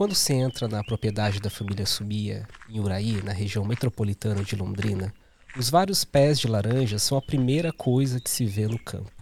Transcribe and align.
Quando 0.00 0.14
se 0.14 0.32
entra 0.32 0.66
na 0.66 0.82
propriedade 0.82 1.40
da 1.40 1.50
família 1.50 1.84
Sumia, 1.84 2.48
em 2.70 2.80
Uraí, 2.80 3.22
na 3.22 3.32
região 3.32 3.66
metropolitana 3.66 4.42
de 4.42 4.56
Londrina, 4.56 5.12
os 5.54 5.68
vários 5.68 6.06
pés 6.06 6.40
de 6.40 6.48
laranja 6.48 6.98
são 6.98 7.18
a 7.18 7.20
primeira 7.20 7.70
coisa 7.70 8.18
que 8.18 8.30
se 8.30 8.46
vê 8.46 8.66
no 8.66 8.78
campo. 8.78 9.12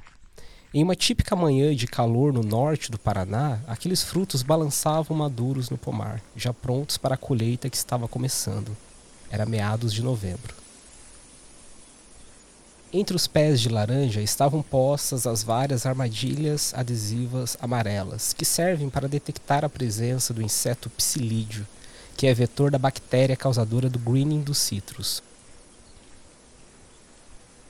Em 0.72 0.84
uma 0.84 0.94
típica 0.94 1.34
manhã 1.34 1.74
de 1.74 1.88
calor 1.88 2.32
no 2.32 2.42
norte 2.42 2.92
do 2.92 2.96
Paraná, 2.96 3.58
aqueles 3.66 4.04
frutos 4.04 4.44
balançavam 4.44 5.16
maduros 5.16 5.68
no 5.68 5.76
pomar, 5.76 6.22
já 6.36 6.54
prontos 6.54 6.96
para 6.96 7.16
a 7.16 7.18
colheita 7.18 7.68
que 7.68 7.76
estava 7.76 8.06
começando. 8.06 8.70
Era 9.32 9.44
meados 9.44 9.92
de 9.92 10.00
novembro. 10.00 10.54
Entre 12.90 13.14
os 13.14 13.26
pés 13.26 13.60
de 13.60 13.68
laranja 13.68 14.22
estavam 14.22 14.62
postas 14.62 15.26
as 15.26 15.42
várias 15.42 15.84
armadilhas 15.84 16.72
adesivas 16.74 17.54
amarelas, 17.60 18.32
que 18.32 18.46
servem 18.46 18.88
para 18.88 19.06
detectar 19.06 19.62
a 19.62 19.68
presença 19.68 20.32
do 20.32 20.40
inseto 20.40 20.88
psilídeo, 20.88 21.66
que 22.16 22.26
é 22.26 22.32
vetor 22.32 22.70
da 22.70 22.78
bactéria 22.78 23.36
causadora 23.36 23.90
do 23.90 23.98
greening 23.98 24.40
dos 24.40 24.56
citros. 24.56 25.22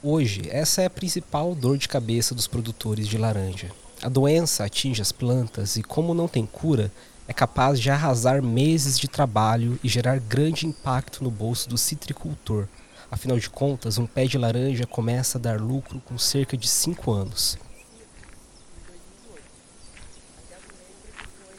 Hoje, 0.01 0.43
essa 0.51 0.83
é 0.83 0.87
a 0.87 0.91
principal 0.91 1.53
dor 1.53 1.77
de 1.79 1.89
cabeça 1.89 2.33
dos 2.33 2.47
produtores 2.47 3.09
de 3.09 3.19
laranja. 3.19 3.73
A 4.01 4.09
doença 4.09 4.65
atinge 4.65 5.03
as 5.03 5.11
plantas 5.11 5.75
e, 5.75 5.83
como 5.83 6.15
não 6.15 6.29
tem 6.29 6.47
cura, 6.47 6.93
é 7.27 7.33
capaz 7.33 7.81
de 7.81 7.91
arrasar 7.91 8.41
meses 8.41 8.97
de 8.97 9.09
trabalho 9.09 9.81
e 9.83 9.89
gerar 9.89 10.21
grande 10.21 10.65
impacto 10.65 11.25
no 11.25 11.31
bolso 11.31 11.69
do 11.69 11.77
citricultor 11.77 12.69
Afinal 13.11 13.39
de 13.39 13.49
contas, 13.49 13.97
um 13.97 14.07
pé 14.07 14.27
de 14.27 14.37
laranja 14.37 14.87
começa 14.87 15.39
a 15.39 15.41
dar 15.41 15.61
lucro 15.61 16.01
com 16.05 16.19
cerca 16.19 16.57
de 16.57 16.69
5 16.69 17.11
anos. 17.11 17.59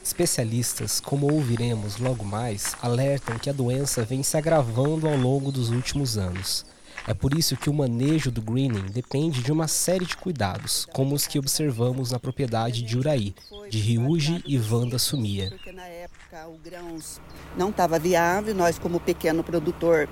Especialistas, 0.02 1.00
como 1.00 1.32
ouviremos 1.32 1.98
logo 1.98 2.24
mais, 2.24 2.76
alertam 2.80 3.38
que 3.38 3.50
a 3.50 3.52
doença 3.52 4.04
vem 4.04 4.22
se 4.22 4.36
agravando 4.36 5.08
ao 5.08 5.16
longo 5.16 5.50
dos 5.50 5.70
últimos 5.70 6.16
anos. 6.16 6.64
É 7.06 7.14
por 7.14 7.32
isso 7.34 7.56
que 7.56 7.70
o 7.70 7.74
manejo 7.74 8.30
do 8.30 8.42
greening 8.42 8.86
depende 8.86 9.42
de 9.42 9.50
uma 9.50 9.66
série 9.66 10.04
de 10.04 10.16
cuidados, 10.16 10.86
como 10.92 11.14
os 11.14 11.26
que 11.26 11.38
observamos 11.38 12.10
na 12.10 12.18
propriedade 12.18 12.82
de 12.82 12.98
Uraí, 12.98 13.34
de 13.68 13.78
Ryuji 13.78 14.42
e 14.46 14.58
Vanda 14.58 14.98
Sumia. 14.98 15.50
Porque 15.50 15.72
na 15.72 15.86
época 15.86 16.46
o 16.48 16.58
grãos 16.58 17.20
não 17.56 17.70
estava 17.70 17.98
viável, 17.98 18.54
nós 18.54 18.78
como 18.78 19.00
pequeno 19.00 19.42
produtor 19.42 20.08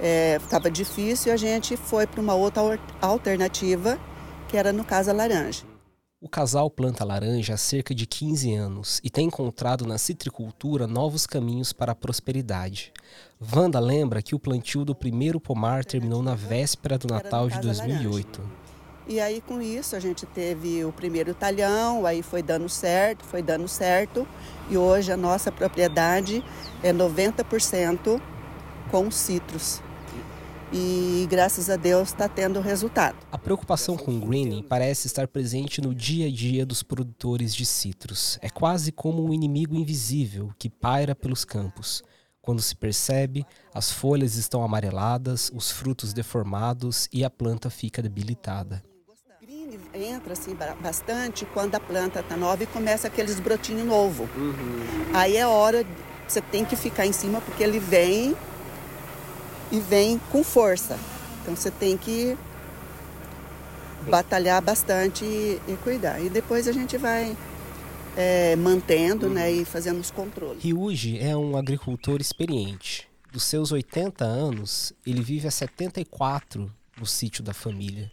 estava 0.00 0.68
é, 0.68 0.70
difícil, 0.70 1.32
a 1.32 1.36
gente 1.36 1.76
foi 1.76 2.06
para 2.06 2.20
uma 2.20 2.34
outra 2.34 2.78
alternativa, 3.00 3.98
que 4.48 4.56
era 4.56 4.72
no 4.72 4.84
caso 4.84 5.10
a 5.10 5.12
laranja. 5.12 5.64
O 6.22 6.28
casal 6.28 6.68
planta 6.68 7.02
laranja 7.02 7.54
há 7.54 7.56
cerca 7.56 7.94
de 7.94 8.06
15 8.06 8.54
anos 8.54 9.00
e 9.02 9.08
tem 9.08 9.26
encontrado 9.26 9.86
na 9.86 9.96
citricultura 9.96 10.86
novos 10.86 11.26
caminhos 11.26 11.72
para 11.72 11.92
a 11.92 11.94
prosperidade. 11.94 12.92
Wanda 13.40 13.80
lembra 13.80 14.20
que 14.20 14.34
o 14.34 14.38
plantio 14.38 14.84
do 14.84 14.94
primeiro 14.94 15.40
pomar 15.40 15.82
terminou 15.82 16.22
na 16.22 16.34
véspera 16.34 16.98
do 16.98 17.08
Natal 17.08 17.48
de 17.48 17.58
2008. 17.60 18.42
E 19.08 19.18
aí 19.18 19.40
com 19.40 19.62
isso 19.62 19.96
a 19.96 19.98
gente 19.98 20.26
teve 20.26 20.84
o 20.84 20.92
primeiro 20.92 21.32
talhão, 21.32 22.04
aí 22.04 22.22
foi 22.22 22.42
dando 22.42 22.68
certo, 22.68 23.24
foi 23.24 23.42
dando 23.42 23.66
certo, 23.66 24.28
e 24.68 24.76
hoje 24.76 25.10
a 25.10 25.16
nossa 25.16 25.50
propriedade 25.50 26.44
é 26.82 26.92
90% 26.92 28.20
com 28.90 29.10
citros 29.10 29.80
e 30.72 31.26
graças 31.28 31.68
a 31.68 31.76
Deus 31.76 32.08
está 32.08 32.28
tendo 32.28 32.60
resultado. 32.60 33.16
A 33.30 33.38
preocupação 33.38 33.96
com 33.96 34.16
o 34.16 34.20
greening 34.20 34.62
parece 34.62 35.06
estar 35.06 35.26
presente 35.26 35.80
no 35.80 35.94
dia 35.94 36.26
a 36.26 36.30
dia 36.30 36.64
dos 36.64 36.82
produtores 36.82 37.54
de 37.54 37.66
citros. 37.66 38.38
É 38.40 38.48
quase 38.48 38.92
como 38.92 39.24
um 39.24 39.32
inimigo 39.32 39.74
invisível 39.74 40.50
que 40.58 40.70
paira 40.70 41.14
pelos 41.14 41.44
campos. 41.44 42.02
Quando 42.40 42.62
se 42.62 42.74
percebe, 42.74 43.44
as 43.74 43.90
folhas 43.90 44.36
estão 44.36 44.62
amareladas, 44.62 45.50
os 45.54 45.70
frutos 45.70 46.12
deformados 46.12 47.08
e 47.12 47.24
a 47.24 47.30
planta 47.30 47.68
fica 47.68 48.00
debilitada. 48.00 48.82
Entra 49.92 50.32
assim 50.32 50.56
bastante 50.80 51.44
quando 51.46 51.74
a 51.74 51.80
planta 51.80 52.20
está 52.20 52.36
nova 52.36 52.62
e 52.62 52.66
começa 52.66 53.08
aqueles 53.08 53.38
brotinhos 53.38 53.86
novos. 53.86 54.28
Uhum. 54.36 54.84
Aí 55.12 55.36
é 55.36 55.46
hora, 55.46 55.84
você 56.26 56.40
tem 56.40 56.64
que 56.64 56.76
ficar 56.76 57.06
em 57.06 57.12
cima 57.12 57.40
porque 57.40 57.62
ele 57.62 57.78
vem 57.78 58.36
e 59.70 59.78
vem 59.78 60.20
com 60.30 60.42
força. 60.42 60.98
Então 61.42 61.54
você 61.56 61.70
tem 61.70 61.96
que 61.96 62.36
batalhar 64.08 64.60
bastante 64.62 65.24
e, 65.24 65.60
e 65.68 65.76
cuidar. 65.82 66.20
E 66.20 66.28
depois 66.28 66.66
a 66.66 66.72
gente 66.72 66.96
vai 66.96 67.36
é, 68.16 68.56
mantendo 68.56 69.28
né, 69.28 69.50
e 69.50 69.64
fazendo 69.64 70.00
os 70.00 70.10
controles. 70.10 70.62
Ryuji 70.62 71.18
é 71.18 71.36
um 71.36 71.56
agricultor 71.56 72.20
experiente. 72.20 73.08
Dos 73.32 73.44
seus 73.44 73.70
80 73.70 74.24
anos, 74.24 74.92
ele 75.06 75.22
vive 75.22 75.46
há 75.46 75.50
74 75.50 76.70
no 76.98 77.06
sítio 77.06 77.44
da 77.44 77.54
família. 77.54 78.10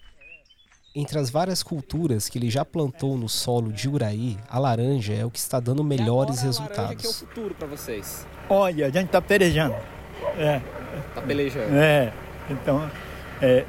Entre 0.95 1.19
as 1.19 1.29
várias 1.29 1.62
culturas 1.62 2.28
que 2.28 2.39
ele 2.39 2.50
já 2.50 2.66
plantou 2.66 3.18
no 3.18 3.29
solo 3.29 3.72
de 3.72 3.88
Uraí, 3.88 4.38
a 4.50 4.57
laranja 4.57 5.13
é 5.13 5.25
o 5.25 5.29
que 5.29 5.38
está 5.38 5.59
dando 5.59 5.84
melhores 5.84 6.41
resultados. 6.41 6.78
A 6.78 6.81
laranja 6.81 7.01
que 7.01 7.07
é 7.07 7.09
o 7.09 7.13
futuro 7.13 7.56
para 7.56 7.68
vocês? 7.68 8.25
Olha, 8.50 8.88
a 8.88 8.89
gente 8.89 9.06
está 9.06 9.22
perejando. 9.22 9.75
É, 10.38 10.62
Tá 11.15 11.21
pelejando. 11.21 11.75
É, 11.75 12.11
então, 12.49 12.89
é, 13.41 13.63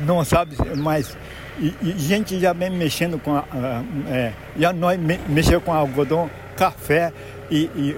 não 0.00 0.24
sabe, 0.24 0.56
mas 0.76 1.16
e, 1.58 1.74
e, 1.82 1.98
gente 1.98 2.40
já 2.40 2.52
vem 2.52 2.70
mexendo 2.70 3.18
com 3.18 3.34
a, 3.34 3.40
a, 3.40 3.82
é, 4.10 4.32
já 4.56 4.72
nós 4.72 4.98
me, 4.98 5.18
mexeu 5.28 5.60
com 5.60 5.72
algodão, 5.72 6.30
café 6.56 7.12
e, 7.50 7.64
e, 7.76 7.96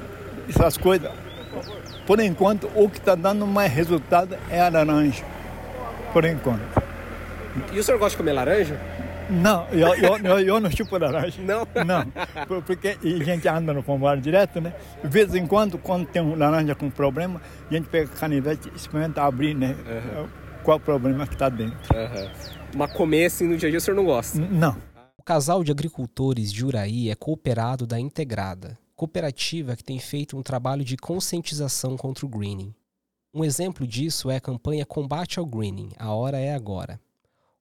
essas 0.48 0.76
coisas. 0.76 1.10
Por 2.06 2.18
enquanto, 2.18 2.68
o 2.74 2.88
que 2.88 2.98
está 2.98 3.14
dando 3.14 3.46
mais 3.46 3.72
resultado 3.72 4.36
é 4.50 4.60
a 4.60 4.68
laranja. 4.68 5.24
Por 6.12 6.24
enquanto. 6.24 6.82
E 7.72 7.78
o 7.78 7.84
senhor 7.84 7.98
gosta 7.98 8.10
de 8.10 8.16
comer 8.16 8.32
laranja? 8.32 8.80
Não, 9.30 9.66
eu, 9.68 9.94
eu, 9.94 10.16
eu, 10.18 10.40
eu 10.40 10.60
não 10.60 10.70
chupo 10.70 10.98
laranja. 10.98 11.40
Não? 11.42 11.66
Não, 11.84 12.62
porque 12.62 12.96
a 13.02 13.24
gente 13.24 13.48
anda 13.48 13.72
no 13.72 13.82
pomar 13.82 14.20
direto, 14.20 14.60
né? 14.60 14.74
De 15.02 15.08
vez 15.08 15.34
em 15.34 15.46
quando, 15.46 15.78
quando 15.78 16.06
tem 16.06 16.22
um 16.22 16.34
laranja 16.34 16.74
com 16.74 16.90
problema, 16.90 17.40
a 17.70 17.74
gente 17.74 17.88
pega 17.88 18.08
canivete 18.08 18.68
e 18.68 18.76
experimenta 18.76 19.22
abrir, 19.22 19.54
né? 19.54 19.76
Uhum. 19.86 20.28
Qual 20.62 20.76
o 20.76 20.80
problema 20.80 21.26
que 21.26 21.34
está 21.34 21.48
dentro. 21.48 21.76
Uhum. 21.94 22.30
Mas 22.76 22.92
comer 22.92 23.26
assim 23.26 23.46
no 23.46 23.56
dia 23.56 23.68
a 23.68 23.70
dia 23.70 23.78
o 23.78 23.80
senhor 23.80 23.96
não 23.96 24.04
gosta? 24.04 24.38
Não. 24.38 24.76
O 25.18 25.22
casal 25.22 25.62
de 25.62 25.70
agricultores 25.70 26.52
de 26.52 26.64
Uraí 26.64 27.10
é 27.10 27.14
cooperado 27.14 27.86
da 27.86 27.98
Integrada, 27.98 28.78
cooperativa 28.94 29.76
que 29.76 29.84
tem 29.84 29.98
feito 29.98 30.36
um 30.36 30.42
trabalho 30.42 30.84
de 30.84 30.96
conscientização 30.96 31.96
contra 31.96 32.26
o 32.26 32.28
greening. 32.28 32.74
Um 33.34 33.44
exemplo 33.44 33.86
disso 33.86 34.30
é 34.30 34.36
a 34.36 34.40
campanha 34.40 34.84
Combate 34.84 35.38
ao 35.38 35.46
Greening, 35.46 35.88
A 35.98 36.10
Hora 36.12 36.38
é 36.38 36.54
Agora. 36.54 37.00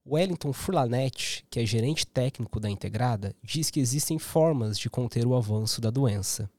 Wellington 0.05 0.51
Furlanet, 0.51 1.45
que 1.49 1.59
é 1.59 1.65
gerente 1.65 2.07
técnico 2.07 2.59
da 2.59 2.69
Integrada, 2.69 3.35
diz 3.43 3.69
que 3.69 3.79
existem 3.79 4.17
formas 4.17 4.77
de 4.77 4.89
conter 4.89 5.25
o 5.25 5.35
avanço 5.35 5.79
da 5.79 5.89
doença. 5.89 6.49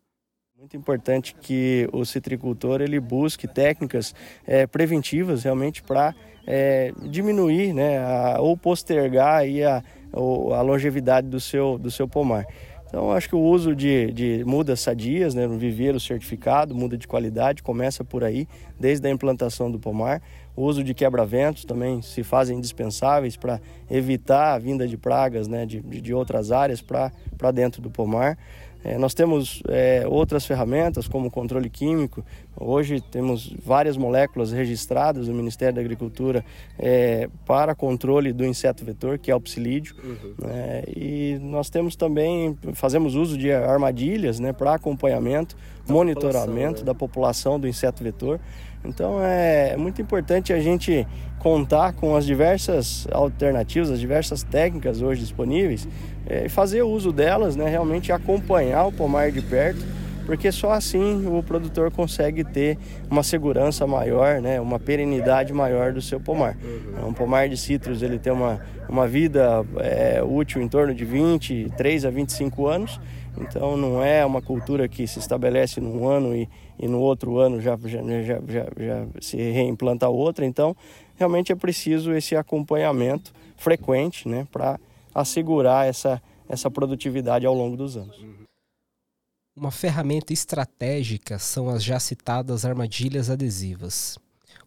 Muito 0.57 0.77
importante 0.77 1.35
que 1.35 1.89
o 1.93 2.05
citricultor 2.05 2.81
ele 2.81 3.01
busque 3.01 3.49
técnicas 3.49 4.15
é, 4.47 4.65
preventivas 4.65 5.43
realmente 5.43 5.83
para 5.83 6.15
é, 6.47 6.93
diminuir 7.11 7.73
né, 7.73 7.99
a, 7.99 8.41
ou 8.41 8.57
postergar 8.57 9.41
aí 9.41 9.65
a, 9.65 9.83
a 10.13 10.63
longevidade 10.63 11.27
do 11.27 11.41
seu, 11.41 11.77
do 11.79 11.91
seu 11.91 12.07
pomar. 12.07 12.47
Então, 12.93 13.11
acho 13.11 13.27
que 13.27 13.35
o 13.35 13.41
uso 13.41 13.75
de, 13.75 14.13
de 14.13 14.45
mudas 14.45 14.79
sadias, 14.81 15.35
né, 15.35 15.47
no 15.47 15.57
viveiro 15.57 15.99
certificado, 15.99 16.75
muda 16.75 16.95
de 16.95 17.09
qualidade, 17.09 17.63
começa 17.63 18.05
por 18.05 18.23
aí, 18.23 18.47
desde 18.79 19.09
a 19.09 19.11
implantação 19.11 19.71
do 19.71 19.81
pomar. 19.81 20.21
O 20.55 20.65
uso 20.65 20.85
de 20.85 20.93
quebra-ventos 20.93 21.65
também 21.65 22.03
se 22.03 22.23
fazem 22.23 22.59
indispensáveis 22.59 23.37
para 23.37 23.61
evitar 23.91 24.53
a 24.53 24.59
vinda 24.59 24.87
de 24.87 24.99
pragas 24.99 25.49
né, 25.49 25.65
de, 25.65 25.81
de 25.81 26.13
outras 26.13 26.53
áreas 26.53 26.83
para 26.83 27.51
dentro 27.53 27.81
do 27.81 27.91
pomar. 27.91 28.37
É, 28.85 28.99
nós 28.99 29.15
temos 29.15 29.63
é, 29.69 30.05
outras 30.07 30.45
ferramentas, 30.45 31.07
como 31.07 31.31
controle 31.31 31.71
químico. 31.71 32.25
Hoje 32.59 33.01
temos 33.01 33.55
várias 33.65 33.97
moléculas 33.97 34.51
registradas 34.51 35.29
no 35.29 35.35
Ministério 35.35 35.75
da 35.75 35.81
Agricultura 35.81 36.45
é, 36.79 37.29
para 37.47 37.75
controle 37.75 38.33
do 38.33 38.45
inseto 38.45 38.85
vetor, 38.85 39.19
que 39.19 39.31
é 39.31 39.37
o 39.37 39.41
psilídeo. 39.41 39.95
Uhum. 40.03 40.35
Né, 40.47 40.83
e 40.89 41.39
nós 41.41 41.71
temos 41.71 41.95
também, 41.95 42.59
fazemos 42.75 43.15
uso 43.15 43.39
de 43.39 43.53
armadilhas 43.53 44.41
né, 44.41 44.53
para 44.53 44.75
acompanhamento, 44.75 45.57
da 45.87 45.93
monitoramento 45.93 46.53
população, 46.53 46.81
né? 46.81 46.85
da 46.85 46.95
população 46.95 47.61
do 47.61 47.69
inseto 47.69 48.03
vetor. 48.03 48.41
Então 48.85 49.23
é 49.23 49.77
muito 49.77 50.03
importante 50.03 50.53
a 50.53 50.61
gente 50.61 51.07
contar 51.39 51.93
com 51.93 52.17
as 52.17 52.25
diversas 52.25 53.07
alternativas, 53.13 53.91
as 53.91 54.01
diversas 54.01 54.43
técnicas 54.43 55.03
hoje 55.03 55.21
disponíveis 55.21 55.89
é, 56.27 56.47
e 56.47 56.49
fazer 56.49 56.83
uso 56.83 57.13
delas, 57.13 57.57
né, 57.57 57.69
realmente 57.69 58.13
acompanhar 58.13 58.87
o 58.87 58.93
pomar 58.93 59.31
de 59.31 59.43
perto 59.43 59.83
porque 60.25 60.53
só 60.53 60.73
assim 60.73 61.27
o 61.27 61.43
produtor 61.43 61.91
consegue 61.91 62.45
ter 62.45 62.79
uma 63.11 63.23
segurança 63.23 63.87
maior, 63.87 64.41
né, 64.41 64.61
uma 64.61 64.79
perenidade 64.79 65.53
maior 65.53 65.93
do 65.93 66.01
seu 66.01 66.21
pomar. 66.21 66.57
Um 67.07 67.13
pomar 67.13 67.49
de 67.49 67.57
citros 67.57 68.03
ele 68.03 68.19
tem 68.19 68.33
uma, 68.33 68.61
uma 68.89 69.07
vida 69.07 69.65
é, 69.79 70.23
útil 70.23 70.63
em 70.63 70.69
torno 70.69 70.95
de 70.95 71.05
23 71.05 72.05
a 72.05 72.11
25 72.11 72.67
anos, 72.67 73.01
então 73.37 73.77
não 73.77 74.03
é 74.03 74.25
uma 74.25 74.43
cultura 74.43 74.89
que 74.89 75.07
se 75.07 75.19
estabelece 75.19 75.81
num 75.81 76.07
ano 76.09 76.35
e, 76.35 76.49
e 76.79 76.87
no 76.87 77.01
outro 77.01 77.39
ano 77.39 77.61
já, 77.61 77.77
já, 77.85 78.03
já, 78.03 78.41
já, 78.47 78.67
já 78.79 79.07
se 79.21 79.37
reimplanta 79.37 80.09
outra, 80.09 80.45
então 80.45 80.77
realmente 81.17 81.53
é 81.53 81.55
preciso 81.55 82.13
esse 82.13 82.37
acompanhamento 82.37 83.33
frequente 83.57 84.29
né, 84.29 84.47
para 84.51 84.79
assegurar 85.15 85.87
essa, 85.87 86.23
essa 86.49 86.71
produtividade 86.71 87.47
ao 87.47 87.55
longo 87.55 87.77
dos 87.77 87.97
anos. 87.97 88.17
Uma 89.55 89.71
ferramenta 89.71 90.33
estratégica 90.33 91.39
são 91.39 91.69
as 91.69 91.85
já 91.85 92.01
citadas 92.01 92.65
armadilhas 92.65 93.29
adesivas. 93.29 94.19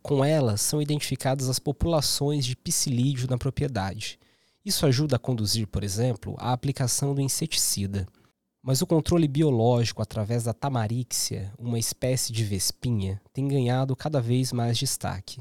Com 0.02 0.24
elas 0.24 0.62
são 0.62 0.80
identificadas 0.80 1.50
as 1.50 1.58
populações 1.58 2.46
de 2.46 2.56
psilídeo 2.56 3.28
na 3.28 3.38
propriedade. 3.38 4.20
Isso 4.64 4.86
ajuda 4.86 5.16
a 5.16 5.20
conduzir, 5.20 5.68
por 5.68 5.84
exemplo, 5.84 6.36
a 6.38 6.54
aplicação 6.54 7.16
do 7.16 7.22
inseticida. 7.22 8.08
Mas 8.62 8.82
o 8.82 8.88
controle 8.88 9.28
biológico 9.28 10.02
através 10.02 10.44
da 10.44 10.54
tamaríxia, 10.54 11.52
uma 11.58 11.80
espécie 11.80 12.32
de 12.32 12.44
vespinha, 12.44 13.20
tem 13.34 13.48
ganhado 13.48 13.96
cada 13.96 14.22
vez 14.22 14.52
mais 14.52 14.78
destaque. 14.78 15.40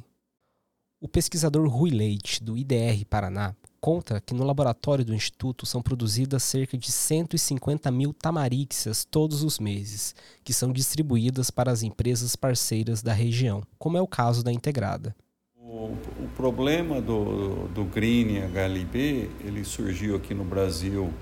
O 1.01 1.09
pesquisador 1.09 1.69
Rui 1.69 1.91
Leite, 1.91 2.43
do 2.43 2.57
IDR 2.57 3.05
Paraná, 3.09 3.55
conta 3.85 4.19
que 4.19 4.33
no 4.33 4.45
laboratório 4.45 5.05
do 5.05 5.15
Instituto 5.15 5.67
são 5.67 5.83
produzidas 5.83 6.43
cerca 6.43 6.79
de 6.79 6.91
150 6.91 7.91
mil 7.91 8.15
tamaríxias 8.15 9.05
todos 9.05 9.43
os 9.43 9.59
meses, 9.59 10.15
que 10.43 10.55
são 10.55 10.73
distribuídas 10.73 11.51
para 11.51 11.71
as 11.71 11.83
empresas 11.83 12.35
parceiras 12.35 13.03
da 13.03 13.13
região, 13.13 13.63
como 13.79 13.99
é 13.99 14.01
o 14.01 14.07
caso 14.07 14.43
da 14.43 14.51
Integrada. 14.51 15.15
O, 15.59 15.93
o 16.19 16.31
problema 16.35 16.99
do, 16.99 17.69
do 17.75 17.85
Green 17.85 18.39
HLB, 18.39 19.31
ele 19.45 19.63
surgiu 19.67 20.17
aqui 20.17 20.33
no 20.33 20.45
Brasil 20.45 21.13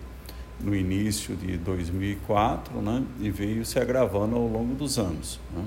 no 0.61 0.73
início 0.73 1.35
de 1.35 1.57
2004 1.57 2.81
né, 2.81 3.05
e 3.19 3.29
veio 3.29 3.67
se 3.67 3.81
agravando 3.81 4.37
ao 4.37 4.47
longo 4.47 4.77
dos 4.77 5.01
anos. 5.01 5.41
Né. 5.53 5.65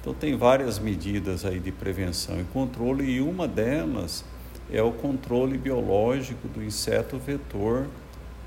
Então 0.00 0.14
tem 0.14 0.34
várias 0.38 0.78
medidas 0.78 1.44
aí 1.44 1.60
de 1.60 1.70
prevenção 1.70 2.40
e 2.40 2.44
controle 2.44 3.04
e 3.04 3.20
uma 3.20 3.46
delas 3.46 4.24
é 4.70 4.82
o 4.82 4.92
controle 4.92 5.58
biológico 5.58 6.48
do 6.48 6.62
inseto 6.62 7.18
vetor 7.18 7.86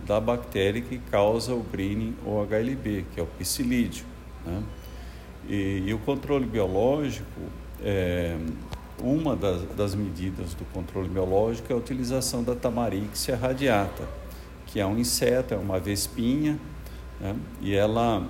da 0.05 0.19
bactéria 0.19 0.81
que 0.81 0.97
causa 0.97 1.53
o 1.53 1.61
greening 1.61 2.15
ou 2.25 2.41
HLB, 2.41 3.05
que 3.13 3.19
é 3.19 3.23
o 3.23 3.27
psilídeo. 3.27 4.05
Né? 4.45 4.63
E, 5.47 5.83
e, 5.87 5.93
o 5.93 5.99
controle 5.99 6.45
biológico, 6.45 7.41
é, 7.83 8.37
uma 9.01 9.35
das, 9.35 9.61
das, 9.75 9.95
medidas 9.95 10.53
do 10.53 10.65
controle 10.73 11.07
biológico 11.07 11.71
é 11.71 11.75
a 11.75 11.77
utilização 11.77 12.43
da 12.43 12.55
Tamarixia 12.55 13.35
radiata, 13.35 14.07
que 14.65 14.79
é 14.79 14.85
um 14.85 14.97
inseto, 14.97 15.53
é 15.53 15.57
uma 15.57 15.79
vespinha, 15.79 16.59
né? 17.19 17.35
e 17.61 17.75
ela 17.75 18.27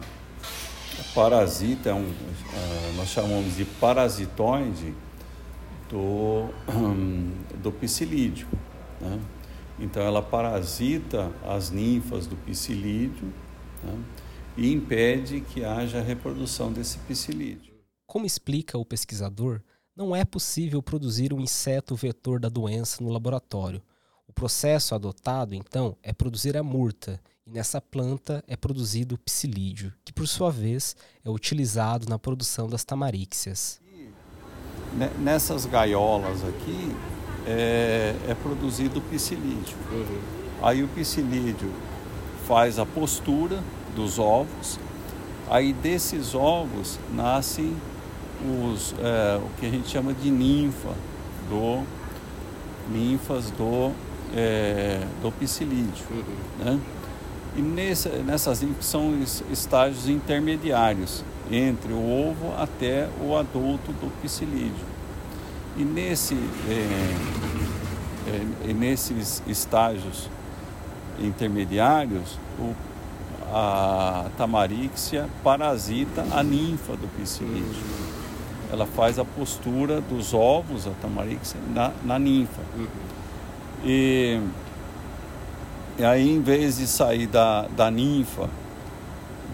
parasita, 1.13 1.89
é 1.89 1.93
um, 1.93 2.01
uh, 2.01 2.93
nós 2.95 3.09
chamamos 3.09 3.55
de 3.55 3.65
parasitoide, 3.65 4.93
do, 5.89 6.49
do 7.61 7.71
psilídeo. 7.71 8.47
Né? 8.99 9.19
Então, 9.79 10.01
ela 10.01 10.21
parasita 10.21 11.31
as 11.43 11.69
ninfas 11.69 12.25
do 12.27 12.35
psilídeo 12.37 13.31
né? 13.83 14.03
e 14.55 14.71
impede 14.71 15.41
que 15.41 15.63
haja 15.63 16.01
reprodução 16.01 16.71
desse 16.71 16.97
psilídeo. 16.99 17.73
Como 18.05 18.25
explica 18.25 18.77
o 18.77 18.85
pesquisador, 18.85 19.61
não 19.95 20.15
é 20.15 20.23
possível 20.23 20.81
produzir 20.81 21.33
um 21.33 21.39
inseto 21.39 21.95
vetor 21.95 22.39
da 22.39 22.49
doença 22.49 23.03
no 23.03 23.09
laboratório. 23.09 23.81
O 24.27 24.33
processo 24.33 24.93
adotado, 24.93 25.55
então, 25.55 25.97
é 26.03 26.13
produzir 26.13 26.57
a 26.57 26.63
murta, 26.63 27.19
e 27.45 27.51
nessa 27.51 27.79
planta 27.79 28.43
é 28.47 28.57
produzido 28.57 29.15
o 29.15 29.17
psilídeo, 29.17 29.93
que 30.03 30.11
por 30.11 30.27
sua 30.27 30.51
vez 30.51 30.95
é 31.23 31.29
utilizado 31.29 32.07
na 32.09 32.19
produção 32.19 32.67
das 32.67 32.83
tamaríxias 32.83 33.79
nessas 35.19 35.65
gaiolas 35.65 36.43
aqui 36.43 36.91
é, 37.45 38.15
é 38.27 38.33
produzido 38.33 38.99
o 38.99 39.01
psilídeo. 39.01 39.77
Uhum. 39.91 40.19
Aí 40.61 40.83
o 40.83 40.87
psilídeo 40.87 41.71
faz 42.47 42.79
a 42.79 42.85
postura 42.85 43.59
dos 43.95 44.19
ovos, 44.19 44.79
aí 45.49 45.71
desses 45.73 46.33
ovos 46.33 46.99
nascem 47.13 47.75
os, 48.43 48.93
é, 48.99 49.37
o 49.37 49.49
que 49.59 49.65
a 49.65 49.69
gente 49.69 49.87
chama 49.89 50.13
de 50.13 50.29
ninfa, 50.29 50.93
do, 51.49 51.83
ninfas 52.91 53.51
do, 53.51 53.91
é, 54.35 55.01
do 55.21 55.31
psilídeo. 55.31 56.05
Uhum. 56.11 56.65
Né? 56.65 56.79
E 57.55 57.61
nessa, 57.61 58.09
nessas 58.09 58.61
ninfas 58.61 58.85
são 58.85 59.13
estágios 59.51 60.09
intermediários 60.09 61.23
entre 61.51 61.93
o 61.93 61.97
ovo 61.97 62.53
até 62.57 63.07
o 63.21 63.35
adulto 63.35 63.91
do 63.93 64.11
psilídeo. 64.21 64.85
E 65.77 65.83
nesse, 65.83 66.35
é, 66.67 67.15
é, 68.69 68.73
nesses 68.73 69.41
estágios 69.47 70.29
intermediários, 71.19 72.37
o, 72.59 72.73
a 73.53 74.25
tamarixia 74.37 75.29
parasita 75.43 76.25
a 76.31 76.43
ninfa 76.43 76.95
do 76.97 77.07
psilídeo. 77.21 78.07
Ela 78.71 78.85
faz 78.85 79.17
a 79.17 79.23
postura 79.23 80.01
dos 80.01 80.33
ovos, 80.33 80.85
a 80.87 80.91
tamarixia, 81.01 81.59
na, 81.73 81.91
na 82.03 82.19
ninfa. 82.19 82.61
E, 83.83 84.41
e 85.97 86.03
aí, 86.03 86.29
em 86.29 86.41
vez 86.41 86.77
de 86.77 86.87
sair 86.87 87.27
da, 87.27 87.67
da 87.67 87.89
ninfa 87.89 88.49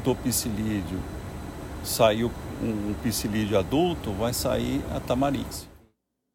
do 0.03 0.15
psilídeo 0.15 1.12
saiu 1.83 2.31
um, 2.61 2.93
psilídeo 3.03 3.59
adulto, 3.59 4.11
vai 4.13 4.33
sair 4.33 4.81
a 4.95 4.99
tamarix. 4.99 5.67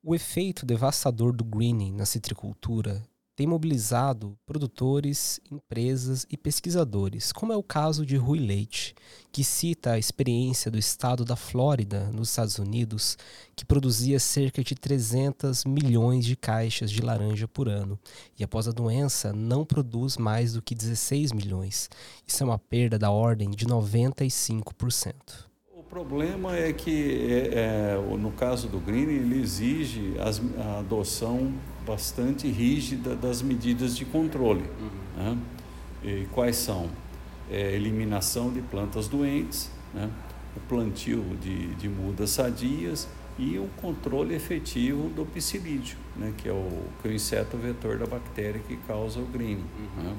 O 0.05 0.15
efeito 0.15 0.65
devastador 0.65 1.33
do 1.33 1.45
greening 1.45 1.93
na 1.93 2.07
citricultura 2.07 3.03
tem 3.39 3.47
mobilizado 3.47 4.37
produtores, 4.45 5.41
empresas 5.49 6.27
e 6.29 6.37
pesquisadores, 6.37 7.31
como 7.31 7.53
é 7.53 7.57
o 7.57 7.63
caso 7.63 8.05
de 8.05 8.17
Rui 8.17 8.41
Leite, 8.41 8.97
que 9.31 9.45
cita 9.45 9.93
a 9.93 9.99
experiência 9.99 10.73
do 10.73 10.77
estado 10.77 11.25
da 11.25 11.37
Flórida, 11.37 12.11
nos 12.11 12.31
Estados 12.31 12.59
Unidos, 12.59 13.17
que 13.55 13.65
produzia 13.65 14.19
cerca 14.19 14.65
de 14.65 14.75
300 14.75 15.65
milhões 15.67 16.25
de 16.27 16.35
caixas 16.35 16.91
de 16.91 17.01
laranja 17.01 17.47
por 17.47 17.69
ano 17.69 17.97
e, 18.37 18.43
após 18.43 18.67
a 18.67 18.73
doença, 18.73 19.33
não 19.33 19.65
produz 19.65 20.17
mais 20.17 20.55
do 20.55 20.61
que 20.61 20.75
16 20.75 21.31
milhões. 21.31 21.89
Isso 22.27 22.43
é 22.43 22.47
uma 22.47 22.59
perda 22.59 22.99
da 22.99 23.13
ordem 23.13 23.53
de 23.53 23.67
95%. 23.67 25.48
O 25.89 25.91
problema 25.91 26.55
é 26.55 26.71
que, 26.71 27.31
é, 27.33 27.95
é, 27.95 28.17
no 28.19 28.31
caso 28.33 28.69
do 28.69 28.79
Green, 28.79 29.05
ele 29.05 29.41
exige 29.41 30.17
as, 30.21 30.39
a 30.59 30.81
adoção 30.81 31.51
bastante 31.87 32.47
rígida 32.47 33.17
das 33.17 33.41
medidas 33.41 33.97
de 33.97 34.05
controle. 34.05 34.65
Uhum. 34.79 35.17
Né? 35.17 35.39
E 36.05 36.27
quais 36.31 36.57
são? 36.57 36.91
É, 37.51 37.75
eliminação 37.75 38.53
de 38.53 38.61
plantas 38.61 39.09
doentes, 39.09 39.71
né? 39.95 40.11
o 40.55 40.61
plantio 40.69 41.25
de, 41.41 41.75
de 41.77 41.89
mudas 41.89 42.31
sadias 42.33 43.09
e 43.39 43.59
o 43.59 43.67
controle 43.81 44.35
efetivo 44.35 45.09
do 45.09 45.25
psilídeo, 45.25 45.97
né? 46.15 46.35
que, 46.37 46.51
é 46.51 46.53
o, 46.53 46.69
que 47.01 47.09
é 47.09 47.11
o 47.13 47.15
inseto 47.15 47.57
vetor 47.57 47.97
da 47.97 48.05
bactéria 48.05 48.61
que 48.61 48.77
causa 48.87 49.21
o 49.21 49.25
green. 49.25 49.57
Uhum. 49.57 50.03
Né? 50.03 50.17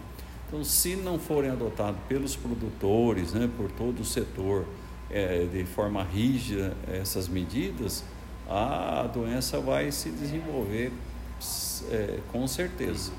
Então, 0.48 0.64
se 0.64 0.96
não 0.96 1.20
forem 1.20 1.52
adotados 1.52 2.02
pelos 2.08 2.36
produtores, 2.36 3.34
né, 3.34 3.48
por 3.56 3.70
todo 3.70 4.00
o 4.00 4.04
setor, 4.04 4.66
é, 5.10 5.46
de 5.46 5.66
forma 5.66 6.04
rígida 6.04 6.76
essas 6.88 7.28
medidas, 7.28 8.04
a 8.48 9.10
doença 9.14 9.60
vai 9.60 9.92
se 9.92 10.10
desenvolver 10.10 10.92
é, 11.92 12.20
com 12.32 12.48
certeza. 12.48 13.12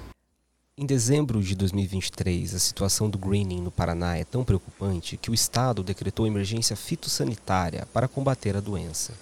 Em 0.77 0.87
dezembro 0.87 1.43
de 1.43 1.55
2023, 1.55 2.55
a 2.55 2.59
situação 2.59 3.11
do 3.11 3.19
greening 3.19 3.61
no 3.61 3.71
Paraná 3.71 4.17
é 4.17 4.25
tão 4.25 4.43
preocupante 4.43 5.17
que 5.17 5.31
o 5.31 5.35
Estado 5.35 5.83
decretou 5.83 6.27
emergência 6.27 6.75
fitossanitária 6.75 7.87
para 7.93 8.09
combater 8.09 8.57
a 8.57 8.61
doença. 8.61 9.13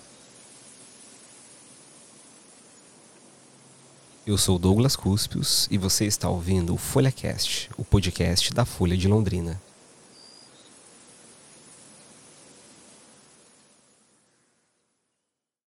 Eu 4.25 4.39
sou 4.39 4.59
Douglas 4.59 4.95
Cuspios 4.95 5.67
e 5.71 5.79
você 5.79 6.05
está 6.05 6.29
ouvindo 6.29 6.75
o 6.75 6.77
FolhaCast, 6.77 7.71
o 7.77 7.85
podcast 7.85 8.53
da 8.53 8.65
Folha 8.65 8.97
de 8.97 9.09
Londrina. 9.09 9.61